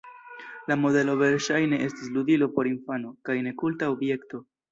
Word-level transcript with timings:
La 0.69 0.75
modelo 0.85 1.13
verŝajne 1.19 1.79
estis 1.89 2.09
ludilo 2.17 2.49
por 2.57 2.71
infano, 2.71 3.13
kaj 3.29 3.39
ne 3.49 3.55
kulta 3.63 3.93
objekto. 3.97 4.43